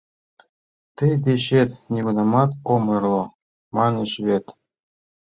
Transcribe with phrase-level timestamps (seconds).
[0.95, 3.23] «Тый дечет нигунамат ом ойырло»
[3.75, 4.45] маньыч вет?